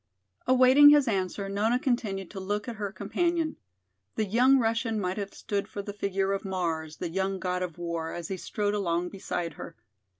[0.47, 3.57] Awaiting his answer, Nona continued to look at her companion.
[4.15, 7.77] The young Russian might have stood for the figure of "Mars," the young god of
[7.77, 9.75] war, as he strode along beside her.